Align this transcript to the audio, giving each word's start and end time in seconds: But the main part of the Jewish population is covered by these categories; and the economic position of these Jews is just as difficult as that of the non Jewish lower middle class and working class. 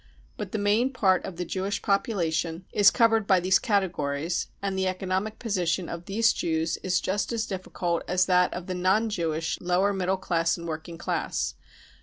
But 0.35 0.51
the 0.51 0.57
main 0.57 0.91
part 0.91 1.23
of 1.25 1.35
the 1.35 1.45
Jewish 1.45 1.79
population 1.83 2.65
is 2.71 2.89
covered 2.89 3.27
by 3.27 3.39
these 3.39 3.59
categories; 3.59 4.47
and 4.59 4.75
the 4.75 4.87
economic 4.87 5.37
position 5.37 5.87
of 5.89 6.05
these 6.05 6.33
Jews 6.33 6.77
is 6.77 6.99
just 6.99 7.31
as 7.31 7.45
difficult 7.45 8.01
as 8.07 8.25
that 8.25 8.51
of 8.51 8.65
the 8.65 8.73
non 8.73 9.11
Jewish 9.11 9.59
lower 9.61 9.93
middle 9.93 10.17
class 10.17 10.57
and 10.57 10.67
working 10.67 10.97
class. 10.97 11.53